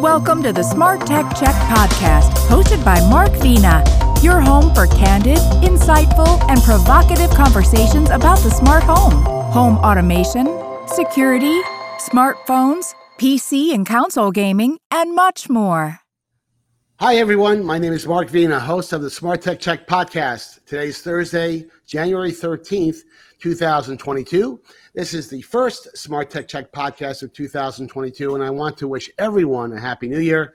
[0.00, 3.84] Welcome to the Smart Tech Check podcast, hosted by Mark Vena,
[4.22, 9.12] your home for candid, insightful, and provocative conversations about the smart home,
[9.52, 10.46] home automation,
[10.86, 11.60] security,
[11.98, 16.00] smartphones, PC and console gaming, and much more.
[17.00, 17.64] Hi, everyone.
[17.64, 20.62] My name is Mark Vena, host of the Smart Tech Check podcast.
[20.66, 22.98] Today's Thursday, January 13th,
[23.40, 24.60] 2022.
[24.92, 29.08] This is the first Smart Tech Check podcast of 2022, and I want to wish
[29.18, 30.52] everyone a Happy New Year.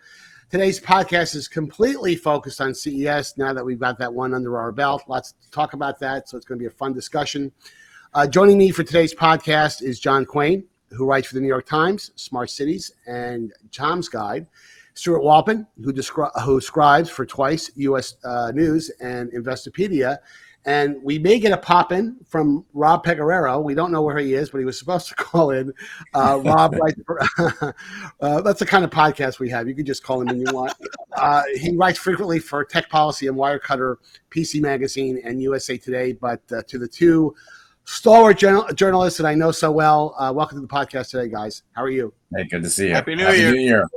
[0.52, 4.72] Today's podcast is completely focused on CES now that we've got that one under our
[4.72, 5.02] belt.
[5.08, 7.52] Lots to talk about that, so it's going to be a fun discussion.
[8.14, 11.66] Uh, joining me for today's podcast is John Quain, who writes for the New York
[11.66, 14.46] Times, Smart Cities, and Tom's Guide.
[14.96, 18.16] Stewart Wolpin, who, descri- who scribes for Twice, U.S.
[18.24, 20.18] Uh, News, and Investopedia.
[20.68, 23.64] And we may get a pop in from Rob Pegoraro.
[23.64, 25.72] We don't know where he is, but he was supposed to call in.
[26.14, 27.22] Uh, Rob writes for,
[28.22, 29.68] uh, that's the kind of podcast we have.
[29.68, 30.74] You can just call him when you want.
[31.16, 33.98] Uh, he writes frequently for Tech Policy and Wirecutter,
[34.32, 36.14] PC Magazine, and USA Today.
[36.14, 37.36] But uh, to the two
[37.84, 41.62] stalwart journal- journalists that I know so well, uh, welcome to the podcast today, guys.
[41.74, 42.12] How are you?
[42.36, 42.94] Hey, good to see you.
[42.94, 43.52] Happy New Happy Year.
[43.52, 43.88] New Year.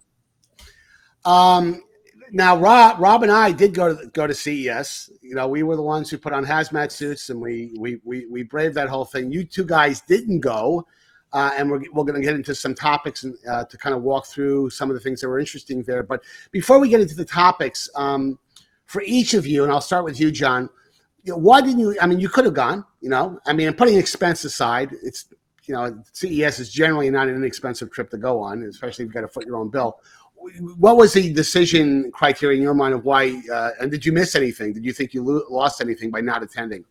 [1.29, 1.83] Um,
[2.33, 5.11] now, Rob, Rob and I did go to go to CES.
[5.21, 8.27] You know, we were the ones who put on hazmat suits and we we we,
[8.27, 9.31] we braved that whole thing.
[9.31, 10.87] You two guys didn't go,
[11.35, 14.03] uh, and we're we're going to get into some topics and uh, to kind of
[14.03, 16.03] walk through some of the things that were interesting there.
[16.03, 18.39] But before we get into the topics, um,
[18.87, 20.71] for each of you, and I'll start with you, John.
[21.25, 21.95] You know, why didn't you?
[22.01, 22.87] I mean, you could have gone.
[23.03, 25.27] You know, I mean, putting expense aside, it's
[25.67, 29.15] you know, CES is generally not an inexpensive trip to go on, especially if you've
[29.15, 29.99] got to foot your own bill
[30.77, 33.41] what was the decision criteria in your mind of why?
[33.53, 34.73] Uh, and did you miss anything?
[34.73, 36.85] Did you think you lo- lost anything by not attending?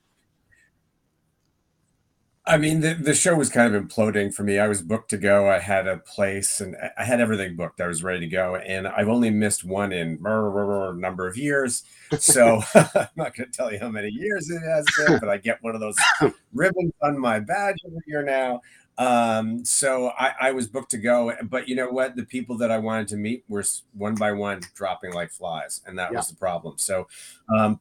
[2.47, 4.57] I mean, the, the show was kind of imploding for me.
[4.57, 5.49] I was booked to go.
[5.49, 7.81] I had a place and I had everything booked.
[7.81, 8.55] I was ready to go.
[8.55, 11.83] And I've only missed one in a number of years.
[12.17, 15.37] So I'm not going to tell you how many years it has been, but I
[15.37, 15.97] get one of those
[16.53, 18.61] ribbons on my badge every year now.
[18.97, 22.15] Um, so I, I, was booked to go, but you know what?
[22.15, 23.63] The people that I wanted to meet were
[23.93, 26.17] one by one dropping like flies, and that yeah.
[26.17, 26.79] was the problem.
[26.79, 27.07] So
[27.55, 27.79] um,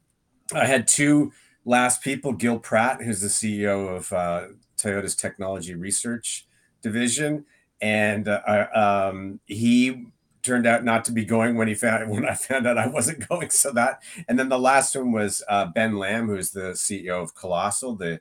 [0.53, 1.31] I had two
[1.65, 6.45] last people: Gil Pratt, who's the CEO of uh, Toyota's Technology Research
[6.83, 7.45] Division,
[7.81, 10.05] and uh, um, he
[10.43, 13.27] turned out not to be going when he found when I found out I wasn't
[13.29, 13.49] going.
[13.49, 17.35] So that, and then the last one was uh, Ben Lamm, who's the CEO of
[17.35, 18.19] Colossal, the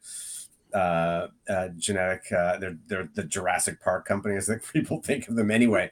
[0.77, 2.31] uh, uh, genetic.
[2.31, 5.91] Uh, they're they're the Jurassic Park company, as people think of them anyway.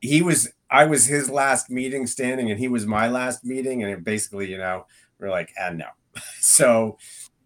[0.00, 3.92] He was I was his last meeting standing, and he was my last meeting, and
[3.92, 4.86] it basically, you know,
[5.18, 5.88] we're like, ah, no.
[6.40, 6.96] so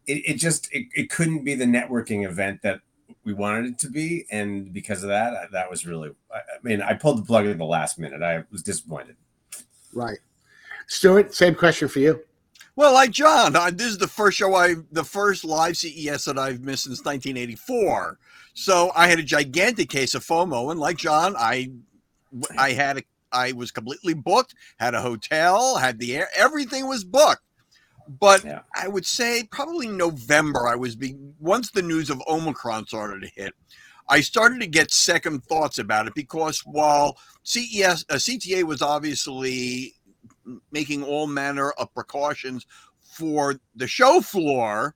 [0.06, 2.80] it, it just it, it couldn't be the networking event that
[3.24, 6.10] we wanted it to be, and because of that, that was really.
[6.32, 8.22] I, I mean, I pulled the plug at the last minute.
[8.22, 9.16] I was disappointed.
[9.92, 10.18] Right,
[10.86, 11.34] Stewart.
[11.34, 12.22] Same question for you.
[12.78, 16.38] Well, like John, I, this is the first show I, the first live CES that
[16.38, 18.20] I've missed since 1984.
[18.54, 21.72] So I had a gigantic case of FOMO, and like John, I,
[22.56, 23.02] I had a,
[23.32, 27.42] I was completely booked, had a hotel, had the air, everything was booked.
[28.06, 28.60] But yeah.
[28.72, 33.42] I would say probably November, I was being once the news of Omicron started to
[33.42, 33.54] hit.
[34.08, 39.94] I started to get second thoughts about it because while CES, uh, CTA was obviously
[40.70, 42.66] making all manner of precautions
[43.00, 44.94] for the show floor,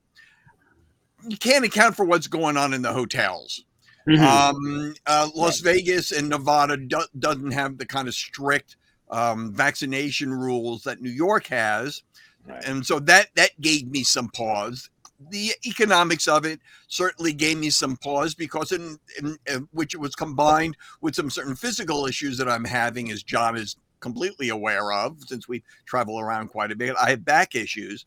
[1.27, 3.65] you can't account for what's going on in the hotels.
[4.07, 4.23] Mm-hmm.
[4.23, 5.59] Um, uh, Las.
[5.61, 8.75] Vegas and Nevada do- doesn't have the kind of strict
[9.09, 12.03] um, vaccination rules that New York has,
[12.45, 12.63] right.
[12.65, 14.89] and so that that gave me some pause.
[15.29, 16.59] The economics of it
[16.89, 21.29] certainly gave me some pause because, in, in, in which it was combined with some
[21.29, 26.19] certain physical issues that I'm having, as John is completely aware of since we travel
[26.19, 26.95] around quite a bit.
[27.01, 28.05] I have back issues.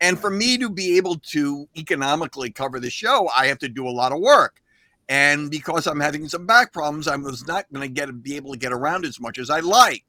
[0.00, 3.88] And for me to be able to economically cover the show, I have to do
[3.88, 4.60] a lot of work.
[5.08, 8.52] And because I'm having some back problems, I was not going to get be able
[8.52, 10.04] to get around as much as I like.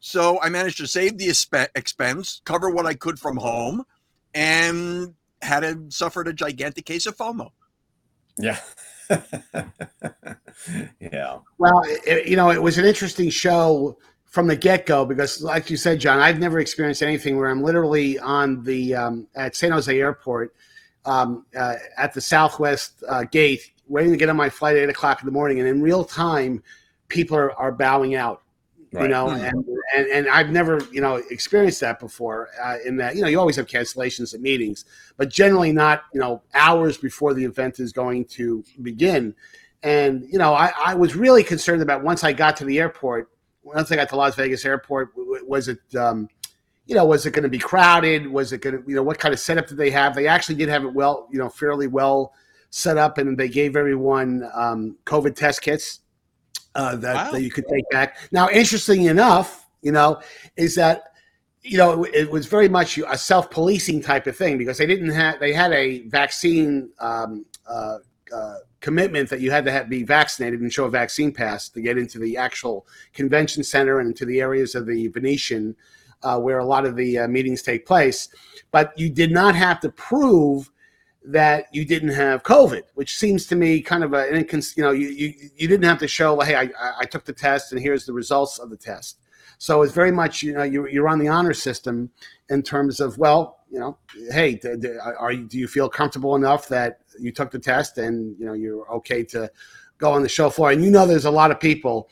[0.00, 1.28] So I managed to save the
[1.74, 3.84] expense, cover what I could from home,
[4.34, 7.50] and had a, suffered a gigantic case of FOMO.
[8.38, 8.58] Yeah.
[11.00, 11.38] yeah.
[11.58, 13.98] Well, it, you know, it was an interesting show
[14.34, 17.62] from the get go because, like you said, John, I've never experienced anything where I'm
[17.62, 20.52] literally on the um, at San Jose Airport
[21.04, 24.88] um, uh, at the Southwest uh, gate, waiting to get on my flight at eight
[24.88, 26.64] o'clock in the morning, and in real time,
[27.06, 28.42] people are, are bowing out.
[28.92, 29.02] Right.
[29.02, 29.44] You know, mm-hmm.
[29.44, 32.48] and, and and I've never you know experienced that before.
[32.60, 34.84] Uh, in that you know you always have cancellations at meetings,
[35.16, 39.32] but generally not you know hours before the event is going to begin.
[39.84, 43.30] And you know I, I was really concerned about once I got to the airport
[43.64, 46.28] once I got to Las Vegas Airport, was it um,
[46.86, 48.26] you know, was it going to be crowded?
[48.26, 50.14] Was it going to, you know, what kind of setup did they have?
[50.14, 52.34] They actually did have it well, you know, fairly well
[52.70, 56.00] set up, and they gave everyone um, COVID test kits
[56.74, 57.30] uh, that, wow.
[57.32, 58.18] that you could take back.
[58.32, 60.20] Now, interesting enough, you know,
[60.56, 61.04] is that
[61.62, 65.40] you know it, was very much a self-policing type of thing because they didn't have
[65.40, 67.98] they had a vaccine um, uh,
[68.34, 71.80] uh, commitment that you had to have, be vaccinated and show a vaccine pass to
[71.80, 75.74] get into the actual convention center and into the areas of the Venetian
[76.22, 78.28] uh, where a lot of the uh, meetings take place.
[78.72, 80.70] But you did not have to prove
[81.24, 84.46] that you didn't have COVID, which seems to me kind of a, an
[84.76, 86.68] you know, you, you, you didn't have to show, hey, I,
[87.00, 89.18] I took the test and here's the results of the test.
[89.56, 92.10] So it's very much, you know, you're, you're on the honor system
[92.50, 93.96] in terms of, well, you know,
[94.30, 94.60] hey,
[95.18, 98.52] are you, do you feel comfortable enough that you took the test and, you know,
[98.52, 99.50] you're okay to
[99.98, 100.70] go on the show floor?
[100.70, 102.10] And you know, there's a lot of people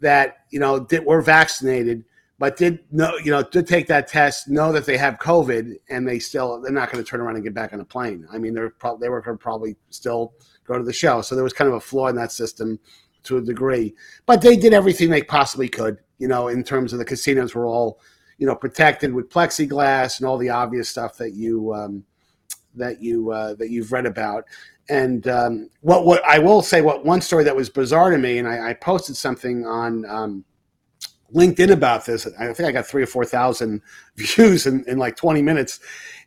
[0.00, 2.04] that, you know, did, were vaccinated
[2.42, 6.08] but did know you know did take that test, know that they have COVID, and
[6.08, 8.26] they still they're not going to turn around and get back on a plane.
[8.32, 10.34] I mean, they're pro- they were going to probably still
[10.64, 11.20] go to the show.
[11.20, 12.80] So there was kind of a flaw in that system
[13.22, 13.94] to a degree,
[14.26, 15.98] but they did everything they possibly could.
[16.18, 18.00] You know, in terms of the casinos were all
[18.38, 22.02] you know protected with plexiglass and all the obvious stuff that you um,
[22.74, 24.44] that you uh, that you've read about.
[24.88, 28.38] And um, what what I will say, what one story that was bizarre to me,
[28.38, 30.04] and I, I posted something on.
[30.06, 30.44] Um,
[31.34, 32.26] LinkedIn about this.
[32.38, 33.82] I think I got three or four thousand
[34.16, 35.80] views in, in like 20 minutes.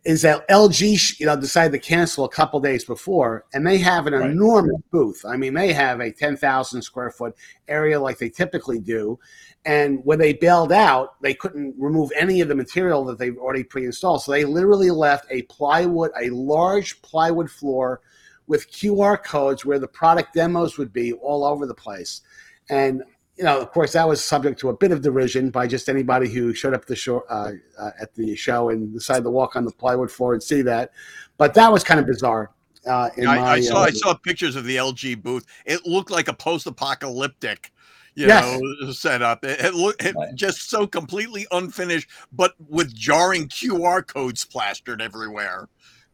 [0.04, 4.06] Is that LG, you know, decided to cancel a couple days before, and they have
[4.06, 4.30] an right.
[4.30, 5.26] enormous booth.
[5.26, 7.36] I mean, they have a 10,000 square foot
[7.68, 9.18] area like they typically do,
[9.66, 13.64] and when they bailed out, they couldn't remove any of the material that they've already
[13.64, 14.22] pre-installed.
[14.22, 18.02] So they literally left a plywood, a large plywood floor
[18.46, 22.22] with QR codes where the product demos would be all over the place.
[22.70, 23.04] And
[23.38, 26.30] you know, of course, that was subject to a bit of derision by just anybody
[26.30, 29.66] who showed up the show, uh, uh, at the show and decided to walk on
[29.66, 30.92] the plywood floor and see that.
[31.38, 32.52] But that was kind of bizarre.
[32.88, 35.46] Uh, I, my, I, saw I uh, saw pictures of the LG booth.
[35.66, 37.72] It looked like a post-apocalyptic,
[38.14, 38.60] you yes.
[38.60, 39.44] know, setup.
[39.44, 40.34] It, it looked it right.
[40.36, 45.68] just so completely unfinished, but with jarring QR codes plastered everywhere.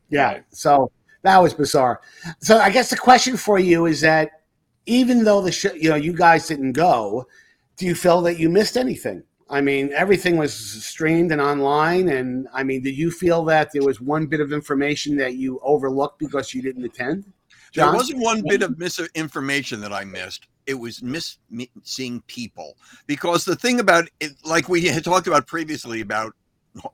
[0.10, 0.92] Yeah, so
[1.24, 2.02] that was bizarre.
[2.40, 4.41] So I guess the question for you is that
[4.86, 7.28] even though the show, you know, you guys didn't go,
[7.78, 9.24] do you feel that you missed anything?
[9.50, 12.08] I mean, everything was streamed and online.
[12.08, 15.60] And I mean, did you feel that there was one bit of information that you
[15.62, 17.26] overlooked because you didn't attend?
[17.74, 17.88] John?
[17.88, 20.48] There wasn't one bit of misinformation that I missed.
[20.68, 26.02] It was missing people because the thing about it, like we had talked about previously
[26.02, 26.34] about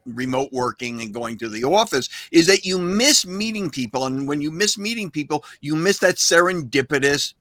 [0.06, 4.42] remote working and going to the office is that you miss meeting people and when
[4.42, 7.36] you miss meeting people you miss that serendipitous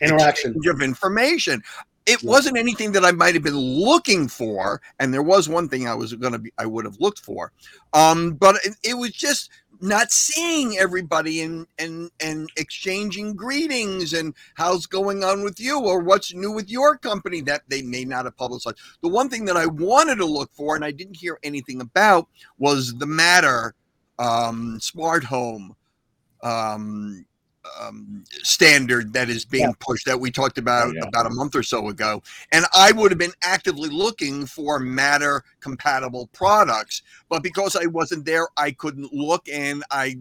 [0.00, 0.56] interaction.
[0.68, 1.62] of information.
[2.06, 5.86] It wasn't anything that I might have been looking for, and there was one thing
[5.86, 7.52] I was going to be I would have looked for,
[7.92, 14.34] um, but it, it, was just not seeing everybody and and and exchanging greetings and
[14.54, 18.24] how's going on with you or what's new with your company that they may not
[18.24, 18.78] have publicized.
[19.02, 22.28] The one thing that I wanted to look for and I didn't hear anything about
[22.58, 23.74] was the Matter
[24.18, 25.76] um, smart home
[26.42, 27.24] um,
[27.80, 29.72] um, standard that is being yeah.
[29.80, 31.08] pushed that we talked about oh, yeah.
[31.08, 32.22] about a month or so ago.
[32.52, 38.24] And I would have been actively looking for Matter compatible products, but because I wasn't
[38.24, 39.48] there, I couldn't look.
[39.48, 40.18] And I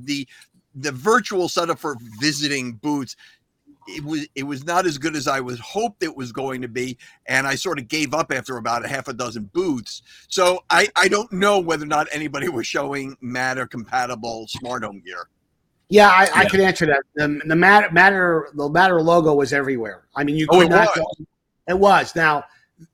[0.00, 0.26] the
[0.74, 3.16] the virtual setup for visiting booths
[3.88, 6.68] it was it was not as good as I was hoped it was going to
[6.68, 10.02] be, and I sort of gave up after about a half a dozen booths.
[10.28, 15.02] So I I don't know whether or not anybody was showing Matter compatible smart home
[15.04, 15.28] gear.
[15.92, 16.30] Yeah, I, yeah.
[16.34, 17.02] I can answer that.
[17.14, 20.04] The, the matter, matter, the matter logo was everywhere.
[20.16, 20.88] I mean, you could oh, not.
[20.96, 21.26] Was.
[21.68, 22.16] It was.
[22.16, 22.44] Now,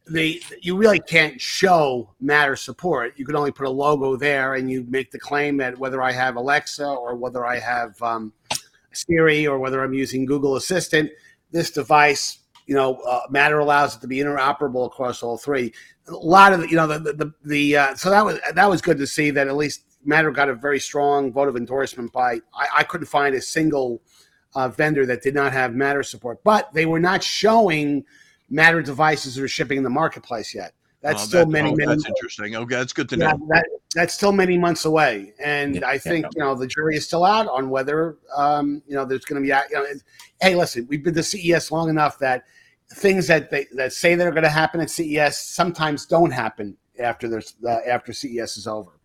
[0.09, 3.15] the you really can't show matter support.
[3.17, 6.11] You can only put a logo there, and you make the claim that whether I
[6.11, 8.33] have Alexa or whether I have um,
[8.93, 11.09] Siri or whether I'm using Google Assistant,
[11.53, 15.73] this device, you know, uh, Matter allows it to be interoperable across all three.
[16.09, 18.69] A lot of the, you know, the the, the, the uh, so that was that
[18.69, 22.13] was good to see that at least Matter got a very strong vote of endorsement
[22.13, 22.41] by.
[22.55, 24.01] I, I couldn't find a single
[24.55, 28.07] uh, vendor that did not have Matter support, but they were not showing
[28.49, 30.73] Matter devices that are shipping in the marketplace yet.
[31.03, 31.87] That's oh, still that, many, oh, many.
[31.89, 32.09] That's months.
[32.09, 32.57] interesting.
[32.57, 33.27] Okay, that's good to know.
[33.27, 36.31] Yeah, that, that's still many months away, and yeah, I think yeah.
[36.37, 39.47] you know the jury is still out on whether um, you know there's going to
[39.47, 39.55] be.
[39.71, 39.87] You know,
[40.41, 42.45] hey, listen, we've been to CES long enough that
[42.95, 47.29] things that they that say they're going to happen at CES sometimes don't happen after
[47.29, 48.98] there's uh, after CES is over.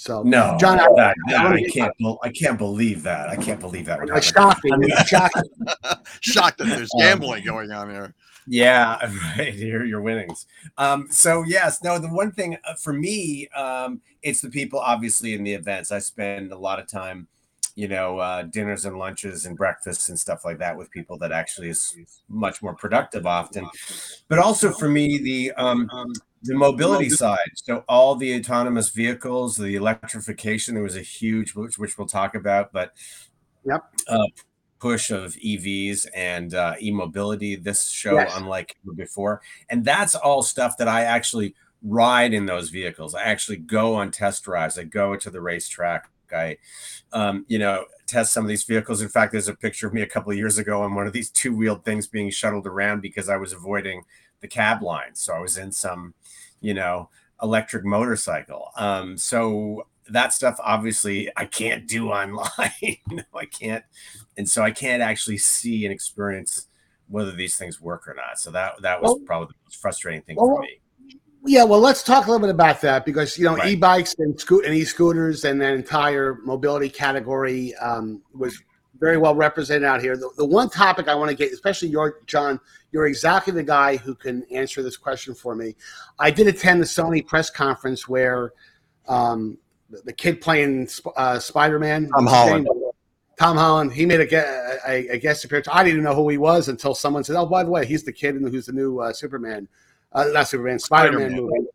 [0.00, 1.92] So No, John, I, that- I that- I can't.
[1.98, 3.28] bel- I can't believe that.
[3.28, 4.00] I can't believe that.
[4.00, 4.70] would it's happen.
[4.70, 4.82] shocking.
[4.84, 5.42] It's shocking.
[6.20, 8.14] Shocked that there's Um, gambling going on here.
[8.46, 8.96] Yeah,
[9.38, 9.52] right.
[9.52, 10.46] Here, your winnings.
[10.78, 11.98] Um, so yes, no.
[11.98, 15.92] The one thing uh, for me, um, it's the people obviously in the events.
[15.92, 17.28] I spend a lot of time,
[17.74, 21.30] you know, uh, dinners and lunches and breakfasts and stuff like that with people that
[21.30, 21.94] actually is
[22.30, 23.68] much more productive often.
[24.28, 25.90] But also for me, the um,
[26.42, 27.38] the mobility side.
[27.54, 30.74] So all the autonomous vehicles, the electrification.
[30.74, 32.92] There was a huge, which, which we'll talk about, but
[33.64, 33.84] Yep.
[34.08, 34.26] uh,
[34.78, 37.56] push of EVs and uh, e-mobility.
[37.56, 38.32] This show, Yes.
[38.36, 43.14] unlike before, and that's all stuff that I actually ride in those vehicles.
[43.14, 44.78] I actually go on test drives.
[44.78, 46.08] I go to the racetrack.
[46.32, 46.56] I,
[47.12, 49.02] um, you know, test some of these vehicles.
[49.02, 51.12] In fact, there's a picture of me a couple of years ago on one of
[51.12, 54.02] these two-wheeled things being shuttled around because I was avoiding
[54.40, 55.14] the cab line.
[55.14, 56.14] So I was in some,
[56.60, 57.08] you know,
[57.42, 58.70] electric motorcycle.
[58.76, 62.70] Um, so that stuff obviously I can't do online.
[62.80, 63.84] you know, I can't,
[64.36, 66.66] and so I can't actually see and experience
[67.08, 68.38] whether these things work or not.
[68.38, 70.80] So that that was Well- probably the most frustrating thing well, for me.
[71.46, 73.70] Yeah, well, let's talk a little bit about that because you know Right.
[73.70, 78.62] e-bikes and scoot and e-scooters and that entire mobility category um, was
[79.00, 80.16] very well represented out here.
[80.16, 82.60] The, the one topic I want to get, especially your John,
[82.92, 85.74] you're exactly the guy who can answer this question for me.
[86.18, 88.52] I did attend the Sony press conference where
[89.08, 92.68] um, the, the kid playing uh, Spider-Man, Tom Holland.
[93.38, 93.92] Tom Holland.
[93.92, 95.66] He made a, a, a guest appearance.
[95.72, 98.04] I didn't even know who he was until someone said, "Oh, by the way, he's
[98.04, 99.66] the kid who's the new uh, Superman."
[100.12, 101.40] Uh, not Superman, Spider-Man, Spider-Man.
[101.40, 101.68] movie.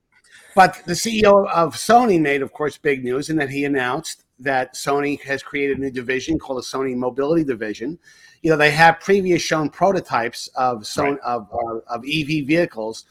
[0.55, 4.75] But the CEO of Sony made, of course, big news in that he announced that
[4.75, 7.98] Sony has created a new division called the Sony Mobility Division.
[8.42, 11.20] You know, they have previous shown prototypes of Sony Right.
[11.24, 13.06] of, uh, of EV vehicles,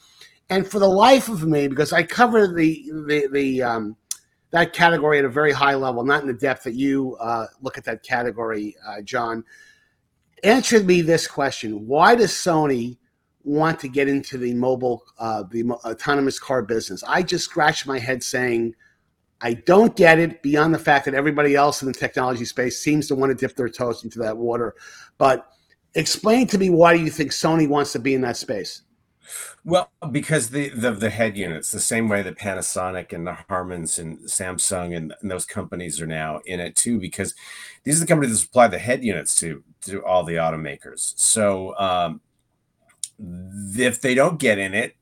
[0.50, 3.97] and for the life of me, because I cover the the the um,
[4.50, 7.78] that category at a very high level, not in the depth that you uh, look
[7.78, 9.45] at that category, uh, John.
[10.45, 12.99] Answer me this question: Why does Sony
[13.43, 17.02] want to get into the mobile, uh, the mo- autonomous car business?
[17.09, 18.75] I just scratched my head saying,
[19.44, 20.42] I don't get it.
[20.42, 23.54] Beyond the fact that everybody else in the technology space seems to want to dip
[23.56, 24.74] their toes into that water,
[25.18, 25.46] but
[25.94, 28.82] explain to me why do you think Sony wants to be in that space?
[29.64, 33.98] Well, because the, the the head units, the same way that Panasonic and the Harmans
[33.98, 37.34] and Samsung and, and those companies are now in it too, because
[37.84, 41.14] these are the companies that supply the head units to to all the automakers.
[41.16, 42.20] So um,
[43.18, 44.96] if they don't get in it,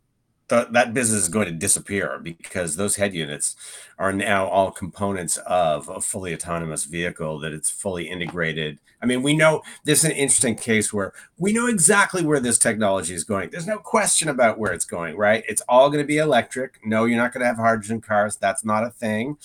[0.49, 3.56] th- that business is going to disappear because those head units
[3.99, 8.78] are now all components of a fully autonomous vehicle that it's fully integrated.
[9.00, 12.58] I mean, we know this is an interesting case where we know exactly where this
[12.58, 13.50] technology is going.
[13.50, 15.44] There's no question about where it's going, right?
[15.49, 16.78] It's all going to be electric.
[16.84, 18.37] No, you're not going to have hydrogen cars.
[18.37, 19.38] That's not a thing.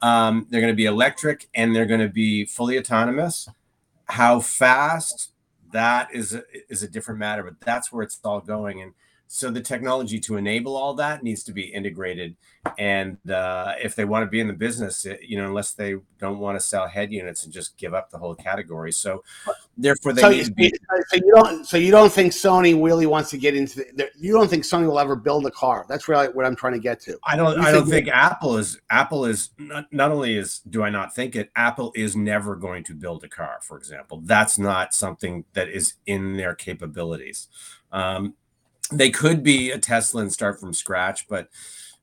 [0.00, 3.48] Um, they're going to be electric and they're going to be fully autonomous.
[4.06, 5.30] How fast?
[5.72, 8.82] That is a, is a different matter, but that's where it's all going.
[8.82, 8.92] And
[9.28, 12.36] so the technology to enable all that needs to be integrated.
[12.78, 15.96] And uh, if they want to be in the business, it- you know, unless they
[16.18, 19.24] don't want to sell head units and just give up the whole category, so
[19.76, 20.72] therefore they So need you, to be.
[21.08, 24.32] so you don't, so you don't think Sony really wants to get into the, you
[24.32, 25.86] don't think Sony will ever build a car?
[25.88, 27.18] That's really what I'm trying to get to.
[27.26, 27.56] I don't.
[27.56, 28.78] You I don't think- think Apple is.
[28.90, 31.50] Apple is not, not only is do I not think it.
[31.56, 33.58] Apple is never going to build a car.
[33.62, 37.48] For example, that's not something that is in their capabilities.
[37.90, 38.34] Um,
[38.90, 41.48] they could be a Tesla and start from scratch, but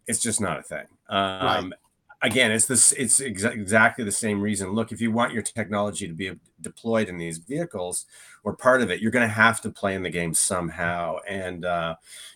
[0.07, 0.85] it's just not a thing.
[1.09, 1.73] Um,
[2.21, 2.91] Again, it's this.
[2.91, 4.71] It's exa- exactly the same reason.
[4.73, 8.05] Look, if you want your technology to be deployed in these vehicles
[8.43, 11.63] or part of it, you're going to have to play in the game somehow, and
[11.63, 11.95] uh,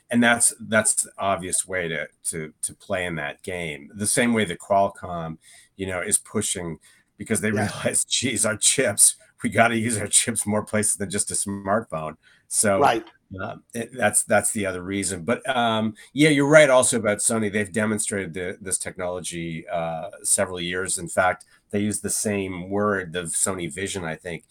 [0.10, 3.92] and that's that's the obvious way to to to play in that game.
[3.94, 5.38] The same way that Qualcomm,
[5.76, 6.80] you know, is pushing
[7.18, 7.66] because they Yeah.
[7.84, 11.34] realize, geez, our chips, we got to use our chips more places than just a
[11.34, 12.16] smartphone.
[12.48, 13.06] So Right.
[13.42, 13.56] Uh,
[13.94, 15.24] that's that's the other reason.
[15.24, 16.70] But um, yeah, you're right.
[16.70, 20.98] Also about Sony, they've demonstrated the, this technology uh, several years.
[20.98, 24.44] In fact, they used the same word, the Sony Vision, I think,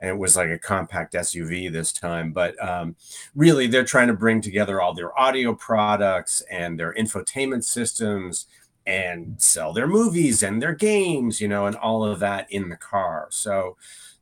[0.00, 2.32] and it was like a compact SUV this time.
[2.32, 2.96] But um,
[3.34, 8.46] really, they're trying to bring together all their audio products and their infotainment systems
[8.86, 12.76] and sell their movies and their games, you know, and all of that in the
[12.76, 13.28] car.
[13.30, 13.76] So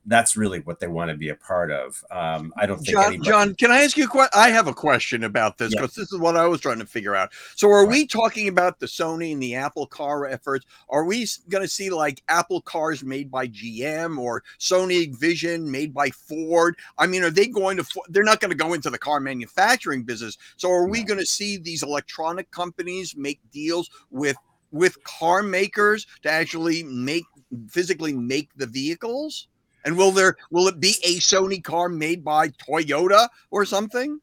[0.08, 2.02] that's really what they want to be a part of.
[2.10, 4.30] Um, I don't think John, anybody- John, can I ask you a question?
[4.34, 7.14] I have a question about this because this is what I was trying to figure
[7.14, 7.30] out.
[7.56, 7.90] So, are Right.
[7.90, 10.64] we talking about the Sony and the Apple car efforts?
[10.88, 15.92] Are we going to see like Apple cars made by GM or Sony Vision made
[15.92, 16.76] by Ford?
[16.96, 17.84] I mean, are they going to?
[18.08, 20.38] They're not going to go into the car manufacturing business.
[20.56, 21.04] So, are we No.
[21.06, 24.36] going to see these electronic companies make deals with
[24.70, 27.24] with car makers to actually make
[27.70, 29.48] physically make the vehicles?
[29.88, 34.20] And will there will it be a Sony car made by Toyota or something?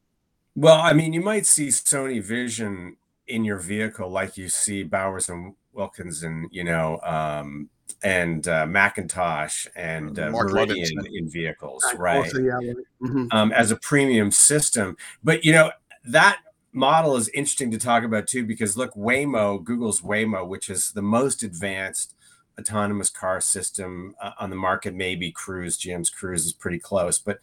[0.54, 2.96] Well, I mean, you might see Sony Vision
[3.26, 7.68] in your vehicle, like you see Bowers and Wilkins, and you know, um,
[8.04, 12.18] and uh, McIntosh and uh, Meridian in vehicles, right?
[12.18, 12.60] Also, yeah.
[13.02, 13.26] mm-hmm.
[13.32, 15.72] um, as a premium system, but you know
[16.04, 16.38] that
[16.72, 21.02] model is interesting to talk about too because look, Waymo, Google's Waymo, which is the
[21.02, 22.14] most advanced
[22.58, 27.38] autonomous car system uh, on the market, maybe Cruise, GM's Cruise is pretty close, but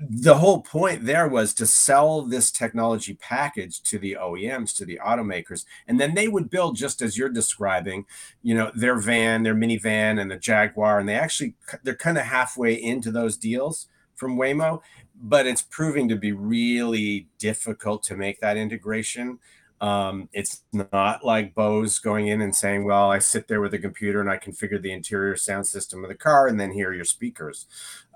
[0.00, 5.00] the whole point there was to sell this technology package to the OEMs, to the
[5.04, 8.06] automakers, and then they would build just as you're describing,
[8.42, 12.24] you know, their van, their minivan, and the Jaguar, and they actually they're kind of
[12.24, 14.80] halfway into those deals from Waymo,
[15.20, 19.38] but it's proving to be really difficult to make that integration.
[19.80, 23.78] Um, it's not like Bose going in and saying, "Well, I sit there with a
[23.78, 26.94] computer and I configure the interior sound system of the car, and then here are
[26.94, 27.66] your speakers."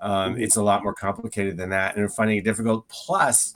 [0.01, 0.43] Um, mm-hmm.
[0.43, 2.87] It's a lot more complicated than that, and finding it difficult.
[2.89, 3.55] Plus,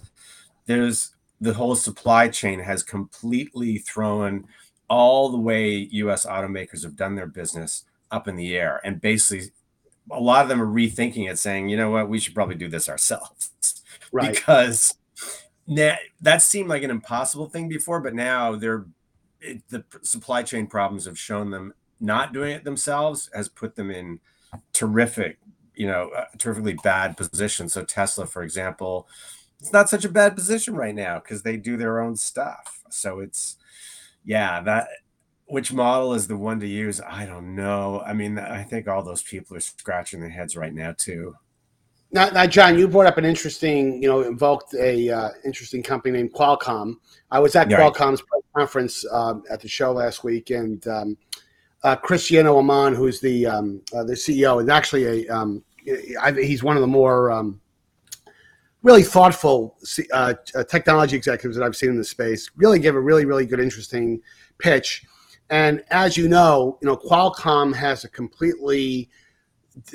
[0.66, 4.48] there's the whole supply chain has completely thrown
[4.90, 6.26] all the way U.S.
[6.26, 9.52] automakers have done their business up in the air, and basically,
[10.12, 12.08] a lot of them are rethinking it, saying, "You know what?
[12.08, 13.52] We should probably do this ourselves,"
[14.14, 14.34] right?
[14.34, 14.96] Because
[15.68, 18.86] now, that seemed like an impossible thing before, but now they're
[19.42, 23.92] it, the supply chain problems have shown them not doing it themselves has put them
[23.92, 24.20] in
[24.74, 25.38] terrific,
[25.76, 27.70] you know, uh, terrifically bad position.
[27.70, 29.08] So Tesla, for example,
[29.60, 32.82] it's not such a bad position right now because they do their own stuff.
[32.90, 33.58] So it's
[34.24, 34.88] yeah, that
[35.46, 37.02] which model is the one to use?
[37.02, 38.02] I don't know.
[38.06, 41.36] I mean, I think all those people are scratching their heads right now too.
[42.12, 46.14] Now, now, John, you brought up an interesting, you know, invoked a uh, interesting company
[46.14, 46.96] named Qualcomm.
[47.32, 48.24] I was at Qualcomm's
[48.56, 51.18] conference um, at the show last week, and um,
[51.84, 55.64] uh, Cristiano Amon, who's the um, uh, the CEO, is actually a um,
[56.22, 57.60] I, he's one of the more um,
[58.84, 59.78] really thoughtful
[60.14, 62.50] uh, uh, technology executives that I've seen in the space.
[62.56, 64.22] Really gave a really really good, interesting
[64.60, 65.04] pitch.
[65.50, 69.10] And as you know, you know, Qualcomm has a completely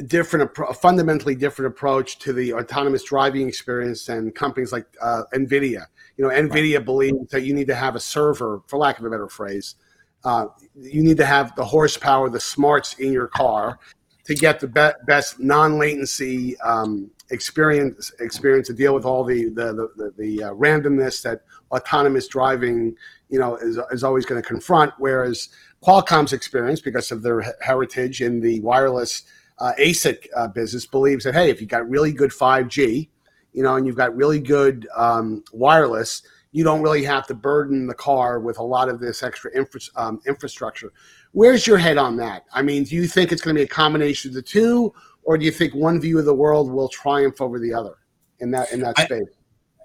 [0.06, 5.86] different, a fundamentally different approach to the autonomous driving experience than companies like uh, NVIDIA.
[6.16, 6.84] You know, NVIDIA right.
[6.84, 9.76] believes that you need to have a server, for lack of a better phrase.
[10.24, 13.78] Uh, you need to have the horsepower, the smarts in your car
[14.24, 19.72] to get the be- best non-latency um, experience experience to deal with all the the
[19.72, 21.42] the, the, the uh, randomness that
[21.72, 22.94] autonomous driving
[23.30, 24.92] you know is, is always going to confront.
[24.98, 25.48] Whereas
[25.82, 29.24] Qualcomm's experience, because of their heritage in the wireless
[29.58, 33.08] uh, ASIC uh, business believes that hey, if you've got really good 5G,
[33.52, 37.86] you know, and you've got really good um, wireless, you don't really have to burden
[37.86, 40.92] the car with a lot of this extra infra- um, infrastructure.
[41.32, 42.44] Where's your head on that?
[42.52, 45.38] I mean, do you think it's going to be a combination of the two, or
[45.38, 47.96] do you think one view of the world will triumph over the other
[48.40, 49.28] in that in that I, space?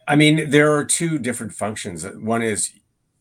[0.07, 2.05] I mean, there are two different functions.
[2.05, 2.71] One is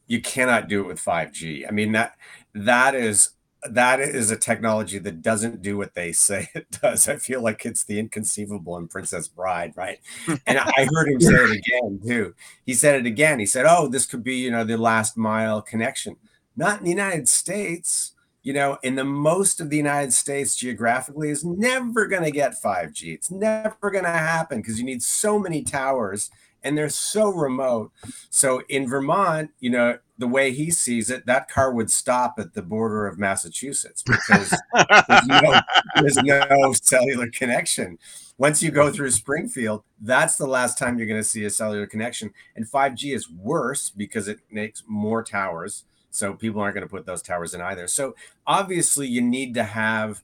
[0.06, 1.66] you cannot do it with 5G.
[1.68, 2.16] I mean that
[2.54, 3.30] that is
[3.64, 7.08] that is a technology that doesn't do what they say it does.
[7.08, 9.98] I feel like it's the inconceivable in Princess Bride, right?
[10.46, 12.34] And I heard him say it again too.
[12.64, 13.38] He said it again.
[13.38, 16.16] He said, "Oh, this could be, you know, the last mile connection."
[16.56, 18.12] Not in the United States.
[18.42, 22.62] You know, in the most of the United States geographically is never going to get
[22.62, 23.12] 5G.
[23.12, 26.30] It's never going to happen because you need so many towers
[26.66, 27.92] and they're so remote.
[28.28, 32.54] So in Vermont, you know, the way he sees it, that car would stop at
[32.54, 34.50] the border of Massachusetts because
[35.08, 35.60] there's, no,
[36.00, 37.98] there's no cellular connection.
[38.36, 41.86] Once you go through Springfield, that's the last time you're going to see a cellular
[41.86, 42.32] connection.
[42.56, 45.84] And 5G is worse because it makes more towers.
[46.10, 47.86] So people aren't going to put those towers in either.
[47.86, 50.22] So obviously, you need to have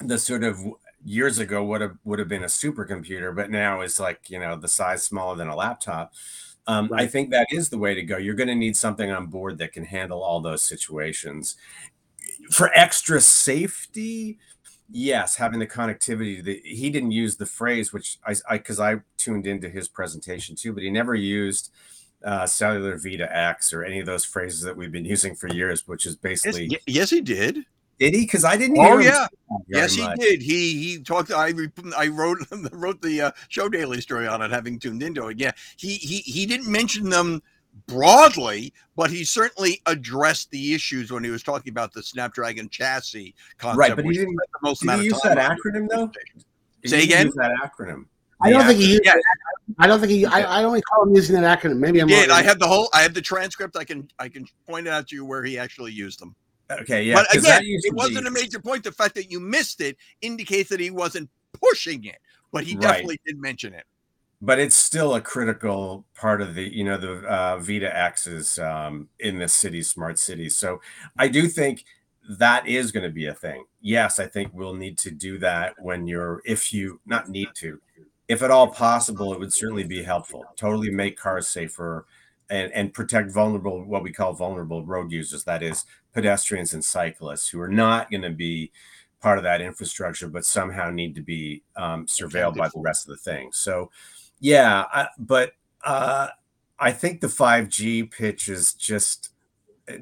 [0.00, 0.58] the sort of
[1.04, 4.56] years ago would have would have been a supercomputer, but now is like you know
[4.56, 6.12] the size smaller than a laptop.
[6.66, 7.02] Um, right.
[7.02, 8.16] I think that is the way to go.
[8.16, 11.56] You're going to need something on board that can handle all those situations.
[12.50, 14.38] For extra safety,
[14.90, 16.42] yes, having the connectivity.
[16.42, 20.54] The, he didn't use the phrase, which I because I, I, tuned into his presentation
[20.54, 21.70] too, but he never used
[22.24, 26.06] uh, cellular V2X or any of those phrases that we've been using for years, which
[26.06, 27.64] is basically yes, yes he did.
[28.00, 28.22] Did he?
[28.22, 28.78] Because I didn't.
[28.78, 29.26] Oh yeah,
[29.68, 30.40] yes he did.
[30.40, 31.30] He he talked.
[31.30, 31.52] I
[31.96, 32.38] I wrote
[32.72, 35.38] wrote the uh, show daily story on it, having tuned into it.
[35.38, 37.42] Yeah, he he he didn't mention them
[37.86, 43.34] broadly, but he certainly addressed the issues when he was talking about the Snapdragon chassis
[43.58, 43.78] concept.
[43.78, 44.34] Right, but he didn't.
[44.34, 46.10] The most did he use that acronym though?
[46.86, 47.26] Say again.
[47.26, 48.06] Use that acronym.
[48.42, 49.04] I don't think he used.
[49.04, 49.12] Yeah.
[49.78, 50.24] I don't think he.
[50.24, 51.76] I, I don't recall him using that acronym.
[51.76, 52.08] Maybe I'm.
[52.08, 52.38] Did wrong.
[52.38, 52.88] I have the whole?
[52.94, 53.76] I have the transcript.
[53.76, 56.34] I can I can point it out to you where he actually used them.
[56.82, 57.14] Okay, yeah.
[57.14, 58.84] but again, it wasn't be- a major point.
[58.84, 61.28] The fact that you missed it indicates that he wasn't
[61.60, 62.18] pushing it,
[62.52, 62.82] but he Right.
[62.82, 63.84] definitely did mention it.
[64.42, 69.38] but it's still a critical part of the you know the uh, V2X's um, in
[69.38, 70.48] the city, smart city.
[70.48, 70.80] So
[71.18, 71.84] I do think
[72.38, 73.64] that is going to be a thing.
[73.82, 77.80] Yes, I think we'll need to do that when you're if you not need to,
[78.28, 80.44] if at all possible, it would certainly be helpful.
[80.56, 82.06] Totally make cars safer
[82.48, 85.44] and and protect vulnerable what we call vulnerable road users.
[85.44, 88.72] That is pedestrians and cyclists who are not going to be
[89.20, 93.10] part of that infrastructure, but somehow need to be um, surveilled by the rest of
[93.10, 93.50] the thing.
[93.52, 93.90] So,
[94.40, 95.52] yeah, I, but
[95.84, 96.28] uh,
[96.78, 99.30] I think the 5G pitch is just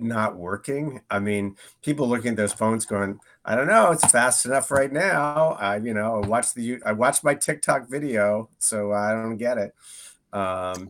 [0.00, 1.00] not working.
[1.10, 4.92] I mean, people looking at those phones going, I don't know, it's fast enough right
[4.92, 5.56] now.
[5.60, 9.58] I, you know, I watched the, I watched my TikTok video, so I don't get
[9.58, 9.74] it.
[10.32, 10.88] Um,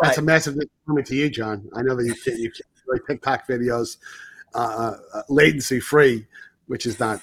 [0.00, 1.68] That's a massive disappointment to you, John.
[1.74, 3.98] I know that you can't you can't like TikTok videos
[4.54, 6.26] uh, uh, latency free,
[6.66, 7.20] which is not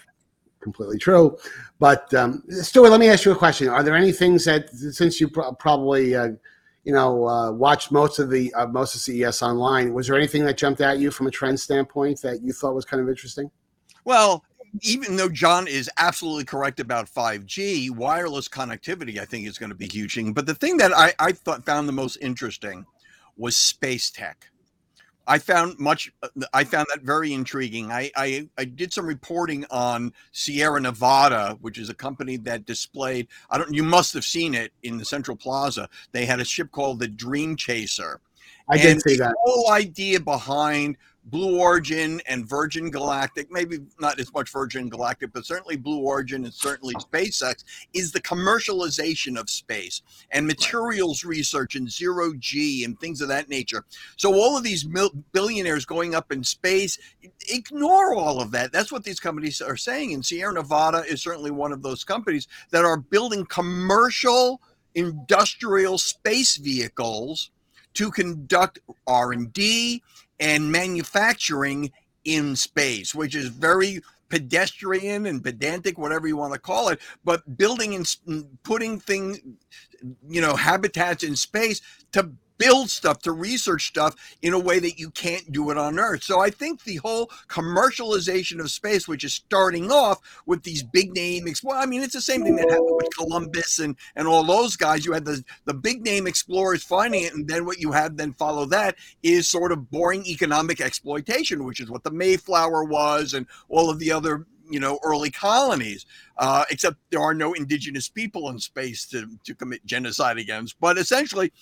[0.61, 1.37] completely true.
[1.79, 5.19] But um, Stewart, let me ask you a question: Are there any things that, since
[5.19, 6.29] you pro- probably uh,
[6.83, 10.45] you know uh, watched most of the uh, most of CES online, was there anything
[10.45, 13.49] that jumped at you from a trend standpoint that you thought was kind of interesting?
[14.03, 14.43] Well,
[14.81, 19.75] even though John is absolutely correct about 5G, wireless connectivity, I think, is going to
[19.75, 20.17] be huge.
[20.33, 22.85] But the thing that I, I thought found the most interesting
[23.37, 24.49] was space tech.
[25.27, 26.11] I found much.
[26.21, 27.91] Uh, I found that very intriguing.
[27.91, 33.27] I, I I did some reporting on Sierra Nevada, which is a company that displayed.
[33.49, 33.73] I don't.
[33.73, 35.89] You must have seen it in the Central Plaza.
[36.11, 38.21] They had a ship called the Dream Chaser,
[38.69, 39.35] I did and see the that.
[39.43, 45.45] whole idea behind Blue Origin and Virgin Galactic, maybe not as much Virgin Galactic, but
[45.45, 51.91] certainly Blue Origin and certainly SpaceX, is the commercialization of space and materials research and
[51.91, 53.85] zero G and things of that nature.
[54.17, 56.99] So, all of these mil- billionaires going up in space,
[57.49, 58.71] ignore all of that.
[58.71, 60.13] That's what these companies are saying.
[60.13, 64.61] And Sierra Nevada is certainly one of those companies that are building commercial
[64.93, 67.51] industrial space vehicles
[67.95, 70.01] to conduct r&d
[70.39, 71.91] and manufacturing
[72.23, 77.57] in space which is very pedestrian and pedantic whatever you want to call it but
[77.57, 78.17] building and
[78.63, 79.39] putting things
[80.27, 84.99] you know habitats in space to build stuff to research stuff in a way that
[84.99, 86.23] you can't do it on earth.
[86.23, 91.13] So i think the whole commercialization of space which is starting off with these big
[91.13, 94.43] name well i mean it's the same thing that happened with columbus and and all
[94.43, 95.05] those guys.
[95.05, 98.33] You had the the big name explorers finding it and then what you had then
[98.33, 103.45] follow that is sort of boring economic exploitation which is what the mayflower was and
[103.69, 106.05] all of the other you know early colonies.
[106.37, 110.77] Uh, except there are no indigenous people in space to, to commit genocide against.
[110.81, 111.53] But essentially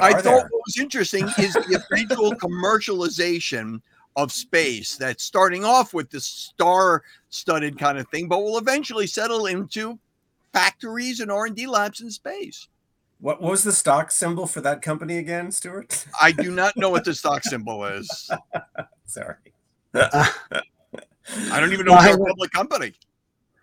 [0.00, 0.48] but I thought there?
[0.50, 3.80] what was interesting is the eventual commercialization
[4.16, 9.06] of space that's starting off with this star studded kind of thing but will eventually
[9.06, 9.98] settle into
[10.52, 12.68] factories and r&d labs in space
[13.20, 16.06] What was the stock symbol for that company again, Stewart?
[16.20, 18.30] i do not know what the stock symbol is
[19.04, 19.34] Sorry.
[19.94, 20.30] i
[21.60, 22.92] don't even know Well, if hey, they're a public company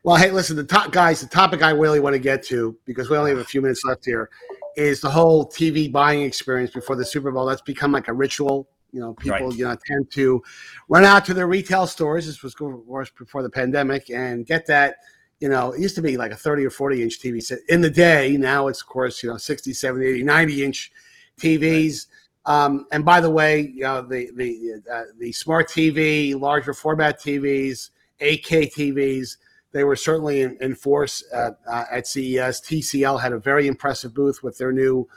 [0.04, 3.10] Well, hey, listen, the top guys, the topic I really want to get to because
[3.10, 4.30] we only have a few minutes left here
[4.75, 7.45] is the whole TV buying experience before the Super Bowl.
[7.45, 8.69] That's become like a ritual.
[8.91, 9.57] You know, people Right.
[9.57, 10.43] you know tend to
[10.88, 12.27] run out to their retail stores.
[12.27, 14.97] This was of course before the pandemic and get that.
[15.39, 17.81] You know, it used to be like a 30 or 40 inch TV set in
[17.81, 18.38] the day.
[18.38, 20.91] Now it's of course you know 60, 70, 80, 90 inch
[21.39, 22.07] TVs.
[22.45, 27.19] Um, and by the way, you know the the uh, the smart TV, larger format
[27.19, 27.89] TVs,
[28.21, 29.38] 8K TVs
[29.73, 32.62] they were certainly in, in force at, uh, at CES.
[32.62, 35.07] TCL had a very impressive booth with their new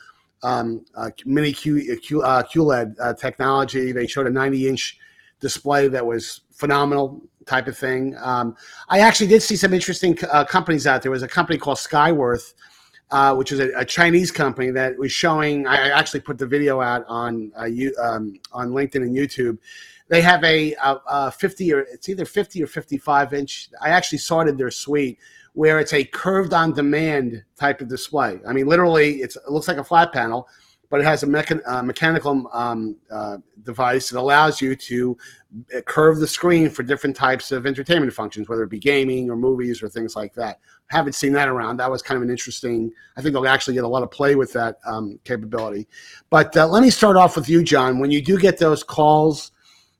[0.43, 3.93] um, uh, mini Q, Q, uh, QLED uh, technology.
[3.93, 4.99] They showed a 90 inch
[5.41, 8.17] display that was phenomenal type of thing.
[8.21, 8.57] Um,
[8.89, 11.03] I actually did see some interesting uh, companies out there.
[11.03, 12.55] There was a company called Skyworth,
[13.11, 15.67] uh, which is a, a Chinese company that was showing.
[15.67, 19.59] I I actually put the video out on uh, you, um, on LinkedIn and YouTube
[20.09, 24.19] they have a, a, a 50 or it's either 50 or 55 inch i actually
[24.19, 25.19] sorted their suite
[25.57, 28.39] where it's a curved on demand type of display.
[28.47, 30.49] I mean literally it looks like a flat panel
[30.91, 35.17] but it has a mechan- uh, mechanical um, uh, device that allows you to
[35.75, 39.37] uh, curve the screen for different types of entertainment functions whether it be gaming or
[39.37, 40.61] movies or things like that.
[40.89, 41.79] Haven't seen that around.
[41.79, 44.35] That was kind of an interesting i think they'll actually get a lot of play
[44.35, 45.89] with that um, capability.
[46.29, 47.99] But uh, let me start off with you john.
[47.99, 49.53] When you do get those calls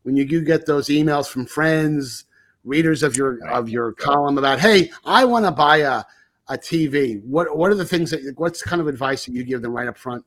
[0.07, 2.27] when you do get those emails from friends,
[2.63, 6.05] readers of your of your column about, hey, I want to buy a
[6.49, 9.63] a TV, what what are the things that what's kind of advice that you give
[9.63, 10.25] them right up front?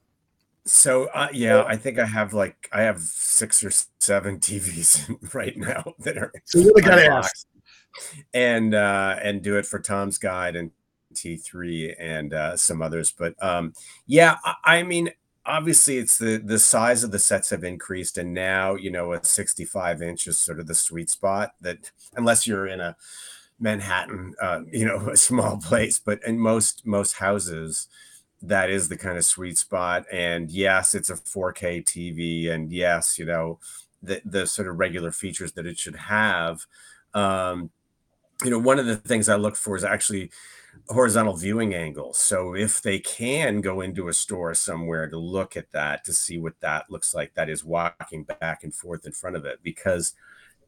[0.66, 5.56] So uh, yeah, I think I have like I have six or seven TVs right
[5.56, 6.34] now that are.
[6.44, 7.48] So you really got to ask.
[8.34, 10.72] And uh, and do it for Tom's Guide and
[11.14, 13.74] T3 and uh, some others, but um,
[14.06, 15.10] yeah, I, I mean,
[15.50, 19.24] obviously it's the the size of the sets have increased and now you know a
[19.24, 22.96] 65 inch is sort of the sweet spot that unless you're in a
[23.60, 27.88] manhattan uh, you know a small place but in most most houses
[28.42, 30.06] that is the kind of sweet spot.
[30.12, 33.60] And yes it's a 4k tv and yes you know
[34.02, 36.66] the the sort of regular features that it should have.
[37.14, 37.70] Um
[38.44, 40.32] you know one of the things i look for is actually
[40.90, 42.14] horizontal viewing angle.
[42.14, 46.40] So if they can go into a store somewhere to look at that to see
[46.40, 49.60] what that looks like, that is walking back and forth in front of it.
[49.64, 50.14] Because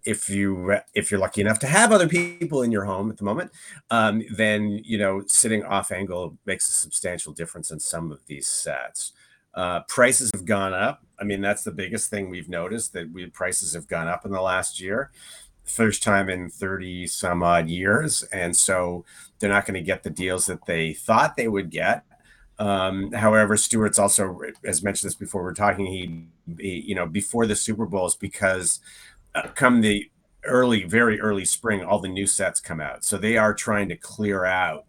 [0.04, 3.24] if you if you're lucky enough to have other people in your home at the
[3.24, 3.52] moment,
[3.90, 8.48] um, then you know sitting off angle makes a substantial difference in some of these
[8.48, 9.14] sets.
[9.54, 11.06] Uh, prices have gone up.
[11.20, 14.32] I mean, that's the biggest thing we've noticed that we prices have gone up in
[14.32, 15.12] the last year
[15.72, 18.24] first time in 30 some odd years.
[18.32, 19.06] And so
[19.40, 22.04] they're not going to get the deals that they thought they would get.
[22.60, 26.26] Um, however, Stewart's also, as mentioned this before, we're talking, he,
[26.60, 28.80] he you know, before the Super Bowls, because
[29.34, 30.12] uh, come the
[30.44, 33.04] early, very early spring, all the new sets come out.
[33.04, 34.86] So they are trying to clear out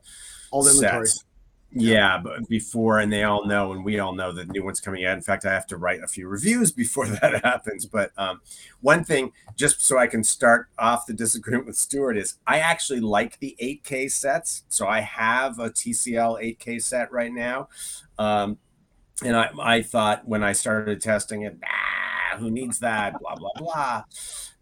[0.50, 1.06] all the inventory.
[1.06, 1.24] Sets
[1.74, 5.06] yeah, but before, and they all know, and we all know that new one's coming
[5.06, 5.16] out.
[5.16, 7.86] In fact, I have to write a few reviews before that happens.
[7.86, 8.42] But um,
[8.80, 13.00] one thing, just so I can start off the disagreement with Stewart, is I actually
[13.00, 14.64] like the 8K sets.
[14.68, 17.68] So I have a TCL 8K set right now.
[18.18, 18.58] Um,
[19.24, 23.18] and I, I thought when I started testing it, ah, who needs that?
[23.18, 24.04] Blah, blah, blah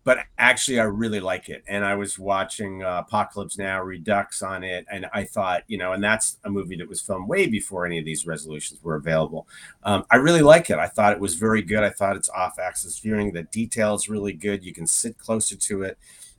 [0.02, 1.62] but actually I really like it.
[1.68, 5.92] And I was watching uh, Apocalypse Now Redux on it, and I thought, you know,
[5.92, 9.46] and that's a movie that was filmed way before any of these resolutions were available.
[9.84, 10.78] Um, I really like it.
[10.78, 11.82] I thought it was very good.
[11.82, 13.32] I thought it's off-axis viewing.
[13.32, 14.64] The detail is really good.
[14.64, 15.98] You can sit closer to it,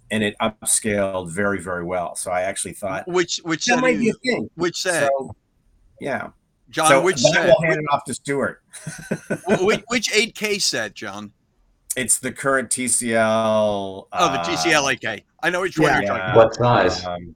[0.10, 2.16] and it upscaled very, very well.
[2.16, 4.50] So I actually thought, which which that might be a thing.
[4.56, 5.04] Which set?
[5.04, 5.36] So,
[6.00, 6.30] yeah.
[6.72, 7.46] John, so which set?
[7.46, 8.64] We'll hand it off to Stewart.
[9.60, 11.34] which, which 8K set, John?
[11.96, 14.08] It's the current TCL.
[14.12, 15.24] Oh, the TCL uh, 8K.
[15.44, 16.36] I know which one you're talking about.
[16.36, 17.06] What size?
[17.06, 17.36] Um,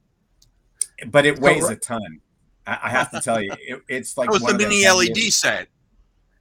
[1.07, 2.21] but it weighs a ton.
[2.65, 5.67] I, I have to tell you, it, it's like it was the mini LED set.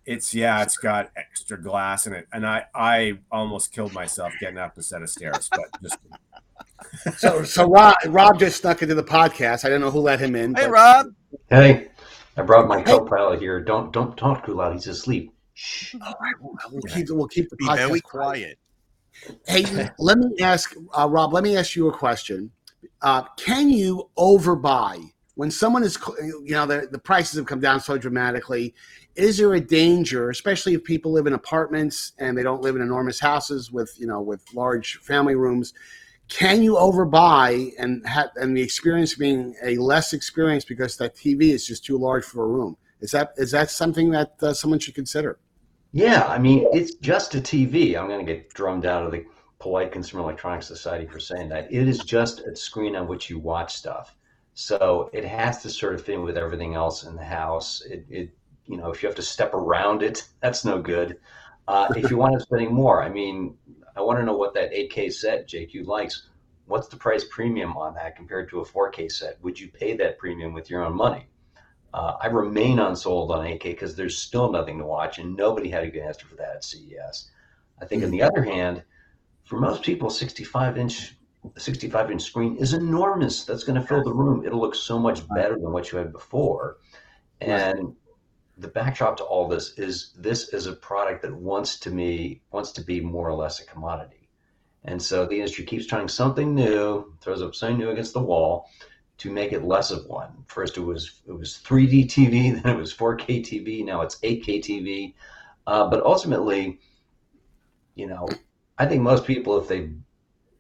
[0.07, 4.59] It's yeah, it's got extra glass in it, and I I almost killed myself getting
[4.59, 5.99] up a set of stairs, but just.
[7.19, 9.65] so so Rob Rob just snuck into the podcast.
[9.65, 10.55] I don't know who let him in.
[10.55, 10.71] Hey but...
[10.71, 11.07] Rob.
[11.49, 11.89] Hey,
[12.37, 13.61] I brought my co-pilot here.
[13.61, 14.75] Don't don't talk too loud.
[14.75, 15.34] He's asleep.
[15.55, 15.95] Shh.
[15.95, 18.59] All right, we'll, we'll keep we'll keep the Be podcast very quiet.
[19.47, 21.33] Hey, let me ask uh, Rob.
[21.33, 22.51] Let me ask you a question.
[23.01, 27.81] Uh, can you overbuy when someone is, you know, the, the prices have come down
[27.81, 28.75] so dramatically?
[29.15, 32.83] Is there a danger, especially if people live in apartments and they don't live in
[32.83, 35.73] enormous houses with, you know, with large family rooms?
[36.29, 41.51] Can you overbuy and have and the experience being a less experience because that TV
[41.51, 42.77] is just too large for a room?
[43.01, 45.39] Is that is that something that uh, someone should consider?
[45.95, 47.97] Yeah, I mean, it's just a TV.
[47.97, 49.25] I'm going to get drummed out of the
[49.61, 51.73] polite Consumer Electronics Society for saying that.
[51.73, 54.17] It is just a screen on which you watch stuff.
[54.55, 57.81] So it has to sort of fit with everything else in the house.
[57.89, 61.21] It, it you know, if you have to step around it, that's no good.
[61.69, 63.57] Uh, if you want to spend more, I mean,
[63.97, 66.27] I want to know what that 8K set JQ likes.
[66.67, 69.41] What's the price premium on that compared to a 4K set?
[69.45, 71.29] Would you pay that premium with your own money?
[71.95, 75.85] Uh, I remain unsold on 8K because there's still nothing to watch, and nobody had
[75.85, 77.31] a good answer for that at CES.
[77.81, 78.83] I think, on the other hand,
[79.45, 81.17] for most people, 65 inch
[81.57, 83.45] 65 inch screen is enormous.
[83.45, 84.45] That's going to fill the room.
[84.45, 86.79] It'll look so much better than what you had before.
[87.41, 87.95] And
[88.59, 92.73] the backdrop to all this is this is a product that wants to me wants
[92.73, 94.29] to be more or less a commodity.
[94.85, 98.69] And so the industry keeps trying something new, throws up something new against the wall
[99.19, 100.31] to make it less of one.
[100.47, 104.61] First, it was it was 3D TV, then it was 4K TV, now it's 8K
[104.61, 105.15] TV.
[105.67, 106.79] Uh, but ultimately,
[107.95, 108.29] you know,
[108.77, 109.91] I think most people, if they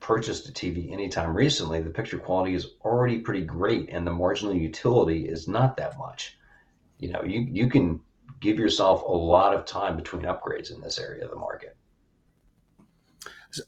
[0.00, 4.54] purchased a TV anytime recently, the picture quality is already pretty great, and the marginal
[4.54, 6.38] utility is not that much.
[6.98, 8.00] You know, you you can
[8.40, 11.76] give yourself a lot of time between upgrades in this area of the market.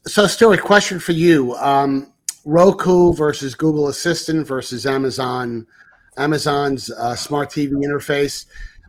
[0.05, 1.55] So, Stewart, question for you.
[1.55, 2.11] Um,
[2.47, 5.67] Roku versus Google Assistant versus Amazon
[6.15, 8.45] Amazon's uh, smart TV interface.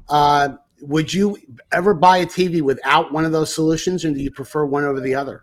[0.09, 1.37] Uh, would you
[1.73, 5.01] ever buy a TV without one of those solutions, or do you prefer one over
[5.01, 5.43] the other?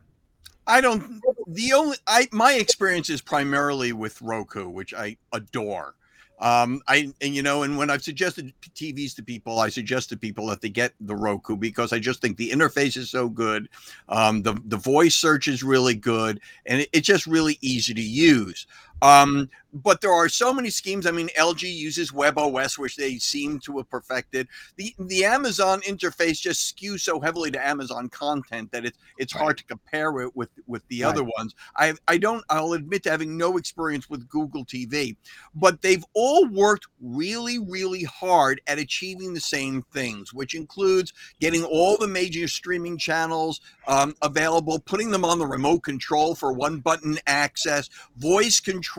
[0.66, 1.22] I don't.
[1.46, 5.96] The only I my experience is primarily with Roku, which I adore.
[6.40, 10.18] Um, I and you know, and when I've suggested TVs to people, I suggest to
[10.18, 13.70] people that they get the Roku because I just think the interface is so good,
[14.10, 18.02] um, the the voice search is really good, and it, it's just really easy to
[18.02, 18.68] use.
[19.06, 21.06] Um, but there are so many schemes.
[21.06, 24.48] I mean, LG uses WebOS, which they seem to have perfected.
[24.78, 29.42] The the Amazon interface just skews so heavily to Amazon content that it's it's right.
[29.42, 31.10] hard to compare it with with the right.
[31.10, 31.54] other ones.
[31.76, 32.44] I I don't.
[32.50, 35.18] I'll admit to having no experience with Google TV,
[35.54, 41.66] but they've all worked really really hard at achieving the same things, which includes getting
[41.66, 46.80] all the major streaming channels um, available, putting them on the remote control for one
[46.80, 48.95] button access, voice control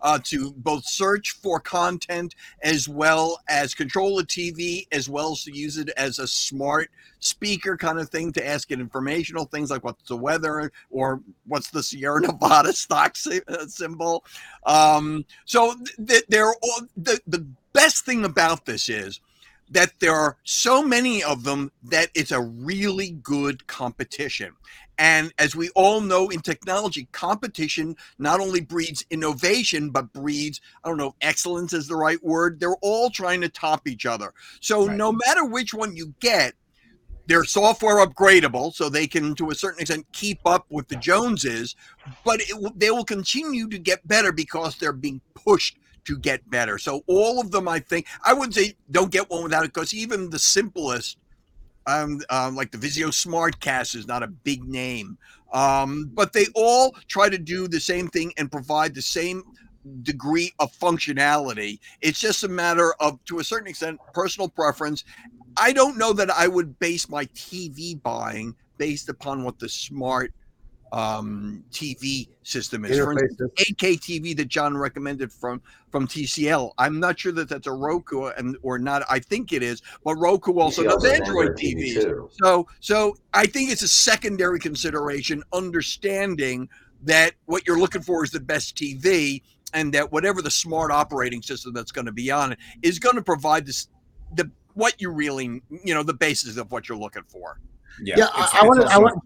[0.00, 5.44] uh, to both search for content as well as control the TV, as well as
[5.44, 9.70] to use it as a smart speaker kind of thing to ask it informational things
[9.70, 13.16] like what's the weather or what's the Sierra Nevada stock
[13.48, 14.24] uh, symbol.
[14.64, 15.74] Um, so
[16.06, 19.20] th- they're all, the the best thing about this is
[19.72, 24.54] that there are so many of them that it's a really good competition.
[24.98, 30.88] And as we all know in technology, competition not only breeds innovation, but breeds, I
[30.88, 32.60] don't know, excellence is the right word.
[32.60, 34.34] They're all trying to top each other.
[34.60, 34.96] So right.
[34.96, 36.54] no matter which one you get,
[37.26, 41.76] they're software upgradable, so they can, to a certain extent, keep up with the Joneses,
[42.24, 46.78] but it, they will continue to get better because they're being pushed to get better.
[46.78, 49.94] So all of them, I think, I wouldn't say don't get one without it, because
[49.94, 51.18] even the simplest
[51.86, 55.18] um, um, like the Vizio SmartCast is not a big name,
[55.52, 59.42] um, but they all try to do the same thing and provide the same
[60.02, 61.78] degree of functionality.
[62.00, 65.04] It's just a matter of, to a certain extent, personal preference.
[65.56, 70.32] I don't know that I would base my TV buying based upon what the smart
[70.92, 72.98] um, TV system is.
[72.98, 76.72] For instance, 8K TV that John recommended from from TCL.
[76.78, 79.02] I'm not sure that that's a Roku and or not.
[79.10, 81.96] I think it is, but Roku also does Android, TVs.
[81.96, 86.68] TV so so I think it's a secondary consideration, understanding
[87.04, 91.40] that what you're looking for is the best TV, and that whatever the smart operating
[91.40, 93.88] system that's going to be on it is going to provide this
[94.34, 97.58] the what you really you know the basis of what you're looking for.
[98.02, 98.26] Yeah, yeah.
[98.32, 98.86] I, I want to.
[98.88, 99.22] I want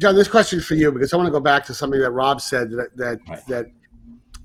[0.00, 2.10] John, this question is for you because I want to go back to something that
[2.10, 3.46] Rob said that that right.
[3.48, 3.66] that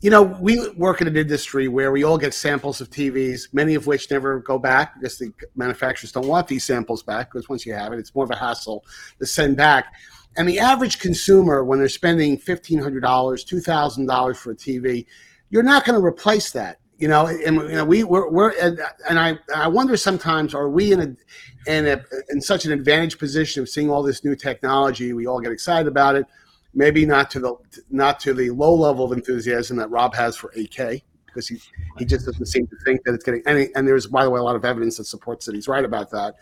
[0.02, 3.74] you know we work in an industry where we all get samples of TVs, many
[3.74, 7.66] of which never go back because the manufacturers don't want these samples back because once
[7.66, 8.84] you have it, it's more of a hassle
[9.20, 9.94] to send back.
[10.36, 14.56] And the average consumer, when they're spending fifteen hundred dollars, two thousand dollars for a
[14.56, 15.06] TV,
[15.52, 19.20] you're not going to replace that you know, and you know, we we're, we're and,
[19.20, 23.62] I I wonder sometimes are we in a in a in such an advantage position
[23.62, 25.12] of seeing all this new technology?
[25.14, 26.26] We all get excited about it.
[26.74, 27.56] Maybe not to the
[27.90, 31.60] not to the low level of enthusiasm that Rob has for 8K because he
[31.98, 33.70] he just doesn't seem to think that it's getting any.
[33.76, 36.12] And there's by the way a lot of evidence that supports that he's right about
[36.12, 36.36] that.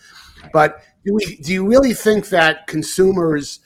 [0.51, 3.59] But do we do you really think that consumers,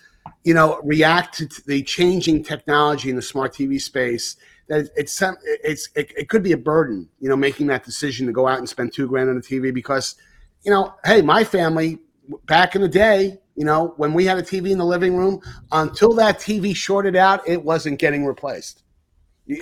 [0.46, 4.38] you know, react to the changing technology in the smart TV space?
[4.68, 5.22] That it's
[5.64, 8.60] it's it, it could be a burden, you know, making that decision to go out
[8.60, 10.16] and spend two grand on a TV because,
[10.64, 12.00] you know, hey, my family
[12.46, 15.42] back in the day, you know, when we had a TV in the living room,
[15.72, 18.84] until that TV shorted out, it wasn't getting replaced.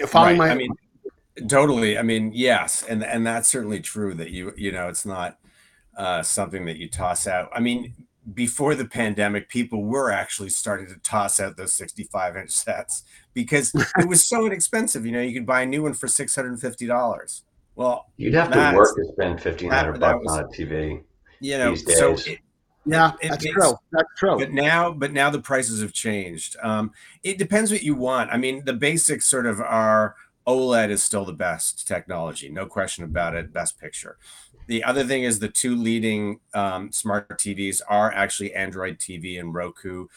[0.07, 0.47] Following right.
[0.47, 0.75] my, I mean,
[1.47, 1.97] totally.
[1.97, 4.13] I mean, yes, and and that's certainly true.
[4.15, 5.37] That you you know, it's not
[5.95, 7.49] uh, something that you toss out.
[7.53, 7.93] I mean,
[8.33, 13.73] before the pandemic, people were actually starting to toss out those 65 inch sets because
[13.97, 15.05] it was so inexpensive.
[15.05, 17.41] You know, you could buy a new one for $650.
[17.75, 21.03] Well, you'd have to work to spend 1500 bucks was, on a TV.
[21.41, 22.39] You know, so it,
[22.85, 23.73] yeah, it, that's true.
[23.91, 24.37] That's true.
[24.39, 26.55] But now, but now the prices have changed.
[26.63, 26.91] Um,
[27.23, 28.31] it depends what you want.
[28.31, 30.15] I mean, the basics sort of are
[30.47, 33.51] OLED is still the best technology, no question about it.
[33.51, 34.17] Best picture.
[34.67, 39.53] The other thing is the two leading um, smart TVs are actually Android TV and
[39.53, 40.07] Roku.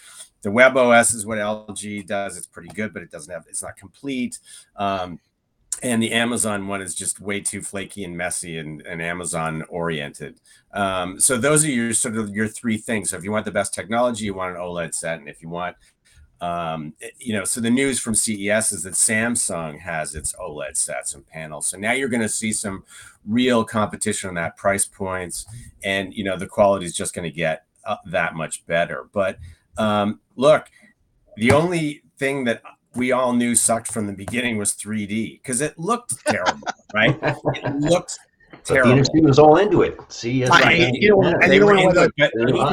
[0.43, 2.37] The Web OS is what LG does.
[2.37, 3.45] It's pretty good, but it doesn't have.
[3.49, 4.39] It's not complete.
[4.77, 5.21] Um,
[5.83, 10.41] and the Amazon one is just way too flaky and messy and, and Amazon oriented.
[10.73, 13.11] Um, so those are your sort of your three things.
[13.11, 15.49] So if you want the best technology, you want an OLED set, and if you
[15.49, 15.77] want
[16.41, 21.15] um, you know, so the news from CES is that Samsung has its OLED sets
[21.15, 21.67] and panels.
[21.67, 22.85] So now you're going to see some
[23.27, 25.47] real competition on that price points,
[25.83, 29.09] and you know the quality is just going to get uh, that much better.
[29.13, 29.39] But
[29.77, 30.71] um, look,
[31.37, 32.63] the only thing that
[32.95, 37.19] we all knew sucked from the beginning was 3D because it looked terrible, right?
[37.23, 38.17] It looked
[38.65, 38.97] terrible.
[38.97, 39.99] But the was all into it.
[40.09, 40.93] See, right.
[40.95, 41.91] you know, and you know,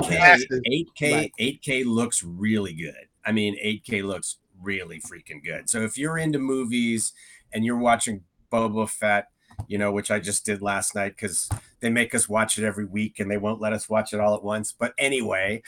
[0.03, 3.07] 8K, 8K, 8K looks really good.
[3.25, 5.69] I mean, 8K looks really freaking good.
[5.69, 7.13] So if you're into movies
[7.53, 9.29] and you're watching Boba Fett
[9.67, 11.49] you know, which I just did last night because
[11.79, 14.35] they make us watch it every week and they won't let us watch it all
[14.35, 14.71] at once.
[14.71, 15.63] But anyway,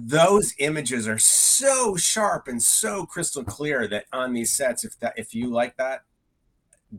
[0.00, 5.14] those images are so sharp and so crystal clear that on these sets, if that
[5.16, 6.02] if you like that,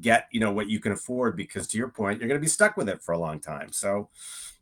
[0.01, 2.49] get you know what you can afford because to your point, you're going to be
[2.49, 3.71] stuck with it for a long time.
[3.71, 4.09] So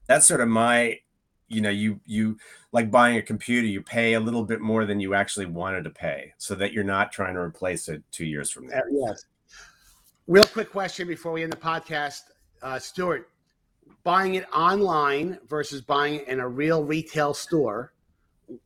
[0.08, 1.00] that's sort of my
[1.48, 2.38] you know you you
[2.72, 5.90] like buying a computer you pay a little bit more than you actually wanted to
[5.90, 8.82] pay so that you're not trying to replace it two years from now.
[8.92, 9.26] Yes.
[10.28, 12.22] Real quick question before we end the podcast.
[12.62, 13.30] Uh, Stewart
[14.04, 17.92] buying it online versus buying it in a real retail store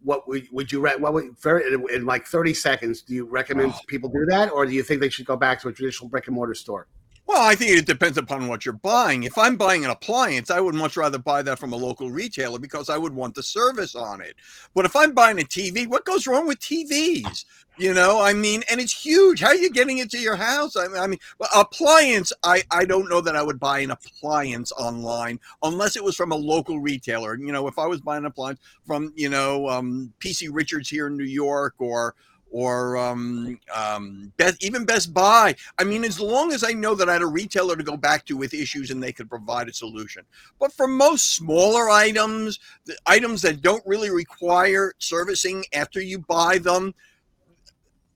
[0.03, 3.80] what would, would you what would very in like 30 seconds do you recommend oh.
[3.88, 6.27] people do that or do you think they should go back to a traditional brick
[6.27, 6.88] and mortar store
[7.30, 9.21] well, I think it depends upon what you're buying.
[9.21, 12.57] If I'm buying an appliance, I would much rather buy that from a local retailer
[12.57, 14.36] because I would want the service on it.
[14.73, 17.45] But if I'm buying a TV, what goes wrong with TVs?
[17.77, 19.41] You know, I mean, and it's huge.
[19.41, 20.75] How are you getting it to your house?
[20.75, 21.19] I mean, I mean
[21.55, 26.15] appliance, I, I don't know that I would buy an appliance online unless it was
[26.15, 27.38] from a local retailer.
[27.38, 31.05] You know, if I was buying an appliance from, you know, um, PC Richards here
[31.05, 32.15] in New York or
[32.52, 35.56] or um, um, Best, even Best Buy.
[35.78, 38.26] I mean, as long as I know that I had a retailer to go back
[38.26, 40.24] to with issues and they could provide a solution.
[40.60, 46.58] But for most smaller items, the items that don't really require servicing after you buy
[46.58, 46.93] them,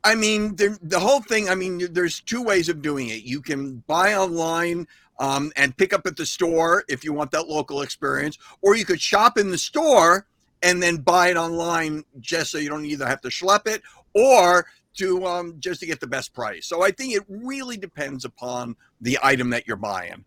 [0.03, 1.49] I mean, the whole thing.
[1.49, 3.23] I mean, there's two ways of doing it.
[3.23, 4.87] You can buy online.
[5.19, 8.83] Um, and pick up at the store if you want that local experience, or you
[8.83, 10.25] could shop in the store
[10.63, 14.65] and then buy it online just so you don't either have to schlep it or
[14.95, 16.67] to um, just to get the best price.
[16.67, 20.25] So I think it really depends upon the item that you're buying.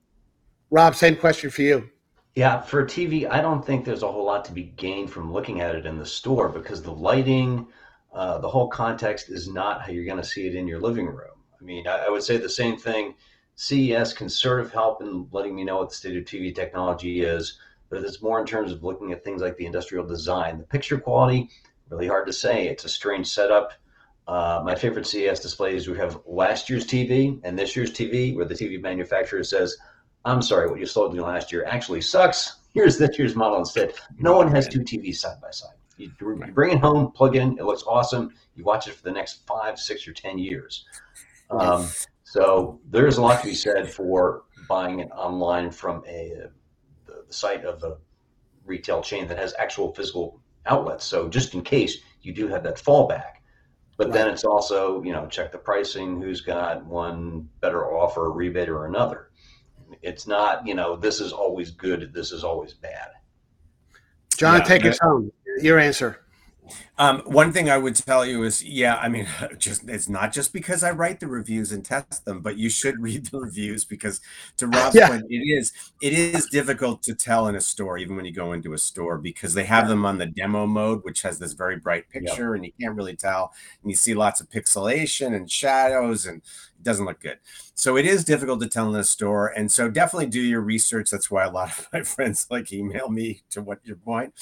[0.71, 1.89] Rob, same question for you.
[2.35, 5.33] Yeah, for a TV, I don't think there's a whole lot to be gained from
[5.33, 7.67] looking at it in the store because the lighting,
[8.13, 11.07] uh, the whole context is not how you're going to see it in your living
[11.07, 11.31] room.
[11.59, 13.15] I mean, I, I would say the same thing.
[13.55, 17.23] CES can sort of help in letting me know what the state of TV technology
[17.23, 17.59] is,
[17.89, 20.59] but it's more in terms of looking at things like the industrial design.
[20.59, 21.49] The picture quality,
[21.91, 22.69] really hard to say.
[22.69, 23.73] It's a strange setup.
[24.27, 28.45] Uh, my favorite CES displays we have last year's TV and this year's TV, where
[28.45, 29.77] the TV manufacturer says,
[30.25, 32.57] "I'm sorry, what you sold me last year actually sucks.
[32.75, 35.77] Here's this year's model instead." No one has two TVs side by side.
[35.97, 38.35] You, you bring it home, plug in, it looks awesome.
[38.57, 40.85] You watch it for the next five, six, or ten years.
[41.51, 41.89] Um,
[42.25, 46.49] so there's a lot to be said for buying it online from a
[47.07, 47.97] the site of a
[48.65, 51.05] retail chain that has actual physical outlets.
[51.05, 53.37] So just in case you do have that fallback
[53.97, 54.15] but right.
[54.15, 58.87] then it's also, you know, check the pricing, who's got one better offer, rebate, or
[58.87, 59.31] another.
[60.03, 63.09] It's not, you know, this is always good, this is always bad.
[64.37, 65.33] John, yeah, take us home.
[65.61, 66.21] Your answer.
[66.99, 69.27] Um, one thing I would tell you is, yeah, I mean,
[69.59, 72.99] just it's not just because I write the reviews and test them, but you should
[73.01, 74.21] read the reviews because,
[74.59, 75.09] to Rob's yeah.
[75.09, 78.53] point, it is it is difficult to tell in a store, even when you go
[78.53, 81.77] into a store, because they have them on the demo mode, which has this very
[81.77, 82.57] bright picture, yep.
[82.57, 83.53] and you can't really tell,
[83.83, 86.43] and you see lots of pixelation and shadows, and
[86.79, 87.39] it doesn't look good.
[87.75, 91.11] So it is difficult to tell in a store, and so definitely do your research.
[91.11, 94.35] That's why a lot of my friends like email me to what your point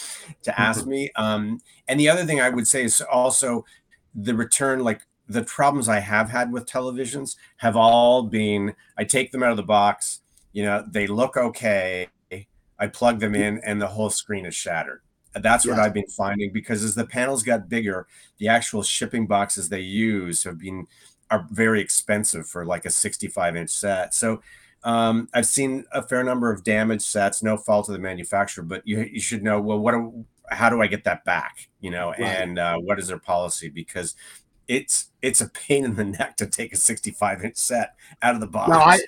[0.42, 1.10] to ask me.
[1.16, 3.64] Um, and the other thing I would say is also
[4.14, 9.32] the return, like the problems I have had with televisions have all been I take
[9.32, 10.20] them out of the box,
[10.52, 12.08] you know, they look okay.
[12.76, 15.00] I plug them in and the whole screen is shattered.
[15.34, 18.06] That's what I've been finding because as the panels got bigger,
[18.38, 20.86] the actual shipping boxes they use have been
[21.30, 24.14] are very expensive for like a 65 inch set.
[24.14, 24.42] So
[24.82, 28.86] um, I've seen a fair number of damaged sets, no fault of the manufacturer, but
[28.86, 29.94] you, you should know well what
[30.50, 31.68] how do I get that back?
[31.80, 32.20] You know, right.
[32.20, 33.68] and uh, what is their policy?
[33.68, 34.14] Because
[34.68, 38.40] it's it's a pain in the neck to take a 65 inch set out of
[38.40, 38.70] the box.
[38.70, 38.98] No, I,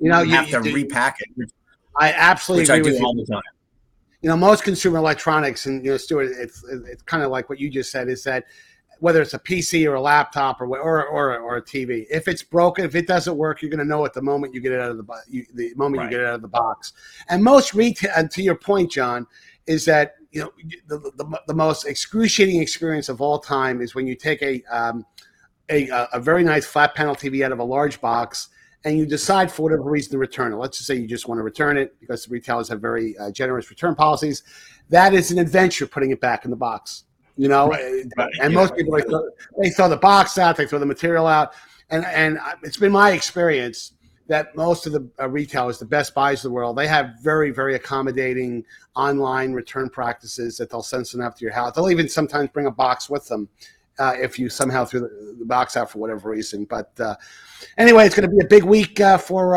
[0.00, 1.28] you know, you, you have to repack it.
[1.34, 1.50] Which,
[1.96, 3.42] I absolutely which I do all the time.
[4.22, 7.60] You know, most consumer electronics, and you know, Stewart, it's it's kind of like what
[7.60, 8.44] you just said is that
[9.00, 12.42] whether it's a PC or a laptop or or or, or a TV, if it's
[12.42, 14.80] broken, if it doesn't work, you're going to know it the moment you get it
[14.80, 16.04] out of the you, the moment right.
[16.04, 16.92] you get it out of the box.
[17.28, 19.26] And most retail, and to your point, John,
[19.66, 20.52] is that you know
[20.88, 25.06] the, the, the, most excruciating experience of all time is when you take a, um,
[25.70, 28.48] a a very nice flat panel TV out of a large box
[28.84, 30.56] and you decide for whatever reason to return it.
[30.56, 33.30] Let's just say you just want to return it because the retailers have very uh,
[33.30, 34.42] generous return policies.
[34.88, 37.04] That is an adventure putting it back in the box.
[37.38, 38.04] You know, right.
[38.16, 38.32] Right.
[38.42, 38.60] and yeah.
[38.60, 39.22] most people they throw,
[39.62, 41.54] they throw the box out, they throw the material out,
[41.88, 43.92] and and it's been my experience
[44.26, 47.50] that most of the uh, retailers, the Best Buys of the world, they have very,
[47.50, 48.64] very accommodating
[48.94, 51.74] online return practices that they'll send something out to your house.
[51.74, 53.48] They'll even sometimes bring a box with them
[53.98, 56.66] uh, if you somehow threw the, the, box out for whatever reason.
[56.66, 57.16] But uh,
[57.78, 59.56] anyway, it's going to be a big week uh, for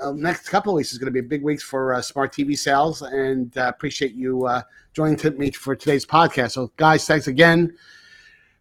[0.00, 2.56] uh, next couple of weeks is going to be big weeks for uh, smart TV
[2.56, 6.52] sales, and uh, appreciate you uh, joining me for today's podcast.
[6.52, 7.76] So, guys, thanks again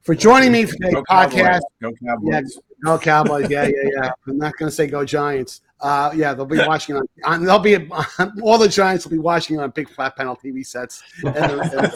[0.08, 1.34] for joining me for today's Go podcast.
[1.34, 1.62] Cowboys.
[1.82, 2.24] Go Cowboys.
[2.24, 2.42] Yeah,
[2.84, 3.50] go Cowboys!
[3.50, 4.12] Yeah, yeah, yeah.
[4.26, 5.62] I'm not going to say go Giants.
[5.82, 7.06] Uh, yeah, they'll be watching on.
[7.26, 7.76] on they'll be
[8.42, 11.04] all the Giants will be watching on big flat panel TV sets.
[11.24, 11.62] And, and,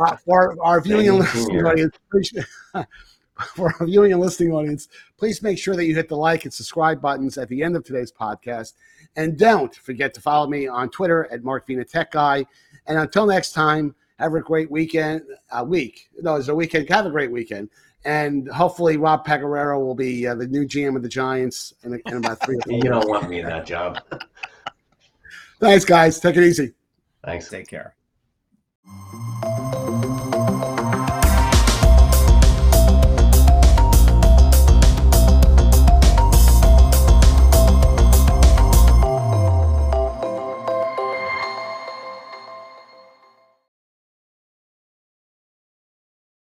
[0.00, 1.96] uh, for our viewing and listening audience,
[3.54, 6.52] for our viewing and listening audience, please make sure that you hit the like and
[6.52, 8.74] subscribe buttons at the end of today's podcast,
[9.16, 12.44] and don't forget to follow me on Twitter at Mark Vena Tech Guy.
[12.86, 15.22] And until next time, have a great weekend.
[15.50, 16.88] Uh, week, no, it's a weekend.
[16.88, 17.70] Have a great weekend
[18.04, 22.16] and hopefully Rob Pegoraro will be uh, the new GM of the Giants in, in
[22.16, 22.58] about three.
[22.66, 24.00] you don't want me in that job.
[25.60, 26.18] Thanks, guys.
[26.18, 26.72] Take it easy.
[27.22, 27.48] Thanks.
[27.48, 27.94] Take care.